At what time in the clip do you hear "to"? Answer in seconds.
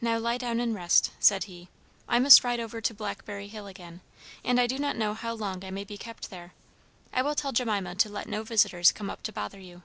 2.80-2.94, 7.96-8.08, 9.24-9.30